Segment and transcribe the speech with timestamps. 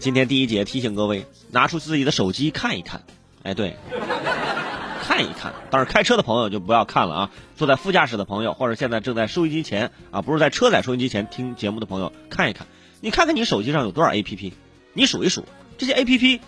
[0.00, 3.02] 今天第一节提醒各位，拿出自己的手机看一看。
[3.42, 3.76] 哎，对，
[5.02, 5.52] 看一看。
[5.70, 7.30] 但是开车的朋友就不要看了啊！
[7.58, 12.66] 坐在副驾驶的朋友，或者现在正在收音机前啊，不是在车载收音机前听节目的朋友，看一看。
[13.02, 14.52] 你看看你手机上有多少 APP，
[14.94, 15.44] 你数一数，
[15.76, 16.40] 这些 APP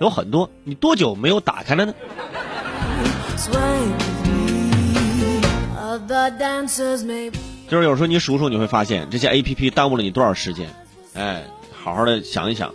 [0.00, 1.94] 有很多，你多久没有打开了呢？
[7.68, 10.68] 就是有时候你数数，你会发现这些 APP 耽误了你多少时间。
[11.14, 11.44] 哎。
[11.82, 12.72] 好好的想一想，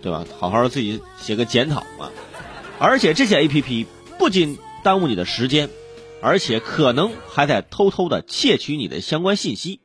[0.00, 0.24] 对吧？
[0.38, 2.12] 好好的自己写个检讨啊！
[2.78, 3.84] 而且这些 A P P
[4.16, 5.68] 不仅耽误你的时间，
[6.22, 9.80] 而且可能还在偷偷的窃取你的相关信息。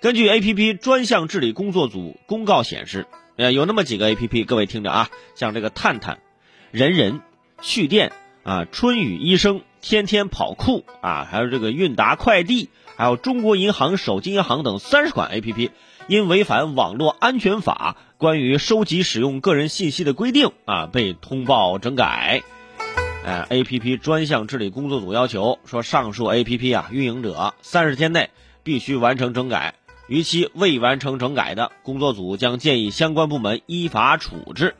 [0.00, 6.20] 根据 A P P 专项治理工作组公告显示，呃，有那么几个 A P P，各位听着啊，像这个探探、
[6.70, 7.22] 人人、
[7.60, 8.12] 趣店
[8.44, 15.70] 啊、春雨医生、天天跑酷啊，还有这个韵达快递，还有中国银行、手机银行等三十款 A P P。
[16.08, 22.42] 因违反网络安全法关于收集使用个人信息的规定啊，被通报整改。
[23.24, 28.30] 呃，A P P 专项治理工作组要求说，上述 A P P 啊，运营者三十天内
[28.64, 29.74] 必须完成整改，
[30.08, 34.74] 逾期未完成整改的，工作组将建议相关部门依法处置。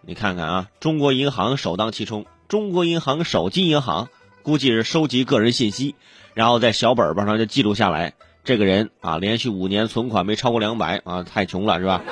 [0.00, 4.08] 你看看啊，中国银行首当其冲，中国银行手机银行
[4.44, 5.96] 估计是收集个人信息。
[6.34, 8.14] 然后在小本本上就记录下来，
[8.44, 12.02] 这个人啊，连续五年存款没超过两百啊，太穷了是吧？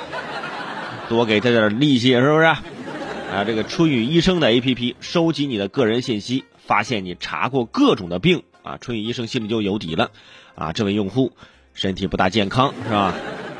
[1.09, 2.45] 多给他点利息是不是？
[2.45, 10.11] 啊，这个春雨医生的 A P P 收集你的个人信息，发现你查过各种的病啊，春雨医生心里就有底了，
[10.55, 11.33] 啊，这位用户
[11.73, 13.13] 身体不大健康是吧？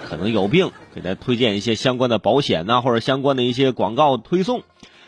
[0.07, 4.63] 可能有病，给他推荐一些相关的保险呐，或者相关的一些广告推送。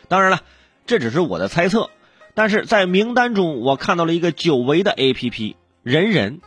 [0.08, 0.40] 当然了，
[0.86, 1.88] 这只是我的猜测。
[2.36, 6.42] 但是在名单中，我看到了一个久违的 A P P，人人。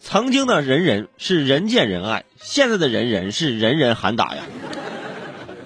[0.00, 4.44] 曾经的人人是人见人爱，现在的人人是人人喊打呀。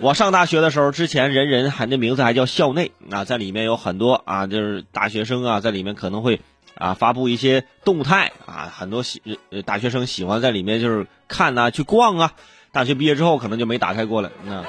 [0.00, 6.40] 我上大学的时候，之前人人喊的名字还叫校内啊，在里面有很多啊，就是大学生啊，在里面可能会
[6.74, 9.22] 啊发布一些动态啊，很多喜
[9.64, 12.32] 大学生喜欢在里面就是看呐，去逛啊。
[12.72, 14.32] 大学毕业之后，可能就没打开过了。
[14.44, 14.64] 那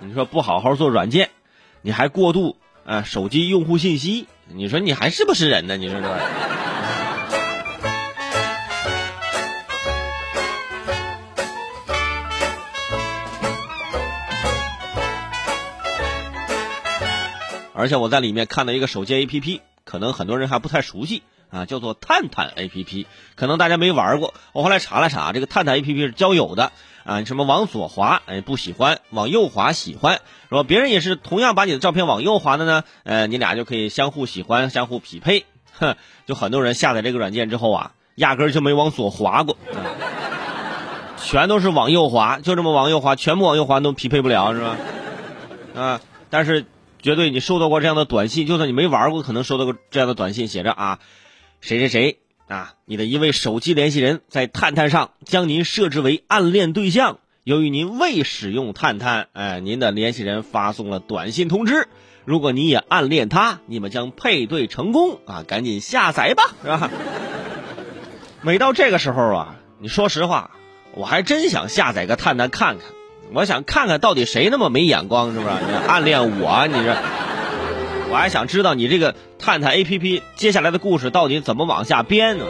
[0.00, 1.30] 你说不好好做软件，
[1.82, 2.56] 你还过度。
[2.86, 5.76] 啊，手机用户信息，你说你还是不是人呢？
[5.76, 6.06] 你说这。
[17.74, 24.34] 而且我在里面看到一个手机 APP，可能很多人还不太熟悉啊，叫做探探 APP，可能大家没玩过。
[24.52, 26.72] 我后来查了查，这个探探 APP 是交友的。
[27.04, 30.20] 啊，什么往左滑，哎，不喜欢；往右滑，喜欢。
[30.50, 35.46] 说别人也是同样把你的照片往右滑的呢，呃，你俩就可以相互喜欢，相互匹配。
[35.78, 35.94] 哼，
[36.26, 39.56] 就很多人下载这个软件之后啊，压根就没往左滑过，
[41.16, 44.76] 全都是往右滑，就这么往右滑，全部往右滑都匹配不了，是吧？
[45.76, 46.64] 啊，但是
[47.00, 50.98] 绝对你收到过这样的短信，就算你没玩过，可能收到过这样的短信，写着啊，
[51.60, 52.18] 谁谁谁。
[52.48, 61.88] 啊，你的一位手机联系人在探探上将您设置为暗恋对象，由于您未使用探探，哎，您的联系人发送了短信通知。
[62.24, 65.44] 如果你也暗恋他，你们将配对成功啊！
[65.46, 66.90] 赶紧下载吧，是吧？
[68.42, 70.52] 每到这个时候啊，你说实话，
[70.94, 72.86] 我还真想下载个探探看看，
[73.32, 75.54] 我想看看到底谁那么没眼光，是不是？
[75.68, 76.96] 你暗恋我，你这。
[78.08, 82.44] 我还想知道你这个探探 A P P 接下来的故事到底怎么往下编呢？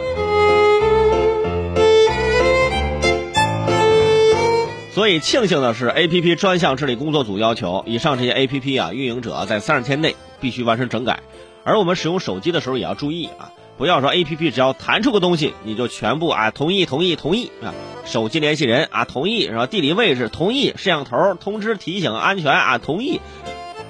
[4.93, 11.21] 所以庆幸的是，A P P 专项治理工作组要求，以上这些 A P P 啊，运营者在三十天内必须完成整改。
[11.63, 17.73] 而我们使用手机的时候也要注意啊，不要说 A P P 只要弹出个东西，你就全部啊同意同意同意啊，
[18.05, 19.65] 手机联系人啊同意是吧？
[19.65, 23.19] 地理位置同意，摄像头通知提醒安全啊同意。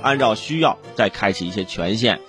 [0.02, 2.20] 按照需要再开启一些权限，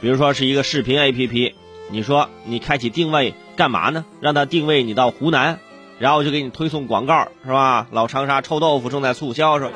[0.00, 1.54] 比如说是一个视频 APP，
[1.90, 4.04] 你说你开启定位干嘛呢？
[4.20, 5.58] 让它定位你到湖南，
[5.98, 7.86] 然后就给你推送广告是吧？
[7.90, 9.72] 老长沙臭豆腐正在促销是吧？